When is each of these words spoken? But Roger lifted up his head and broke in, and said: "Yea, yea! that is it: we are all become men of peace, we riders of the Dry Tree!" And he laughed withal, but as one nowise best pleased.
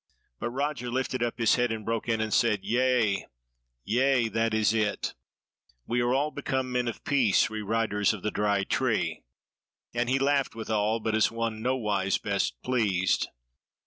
But 0.39 0.49
Roger 0.49 0.89
lifted 0.89 1.21
up 1.21 1.37
his 1.37 1.53
head 1.57 1.71
and 1.71 1.85
broke 1.85 2.09
in, 2.09 2.21
and 2.21 2.33
said: 2.33 2.61
"Yea, 2.63 3.27
yea! 3.83 4.29
that 4.29 4.51
is 4.51 4.73
it: 4.73 5.13
we 5.85 6.01
are 6.01 6.11
all 6.11 6.31
become 6.31 6.71
men 6.71 6.87
of 6.87 7.03
peace, 7.03 7.51
we 7.51 7.61
riders 7.61 8.11
of 8.11 8.23
the 8.23 8.31
Dry 8.31 8.63
Tree!" 8.63 9.21
And 9.93 10.09
he 10.09 10.17
laughed 10.17 10.55
withal, 10.55 10.99
but 11.01 11.13
as 11.13 11.29
one 11.29 11.61
nowise 11.61 12.17
best 12.17 12.59
pleased. 12.63 13.29